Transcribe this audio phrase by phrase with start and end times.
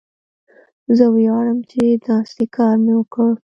[0.97, 3.31] زه ویاړم چې داسې کار مې وکړ.